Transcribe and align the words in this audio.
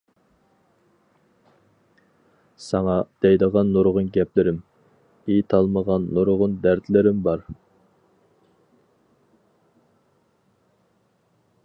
ساڭا 2.67 2.95
دەيدىغان 3.25 3.69
نۇرغۇن 3.75 4.09
گەپلىرىم، 4.15 4.57
ئېيتالمىغان 5.35 6.09
نۇرغۇن 6.19 6.57
دەردلىرىم 6.67 7.23
بار. 7.29 7.45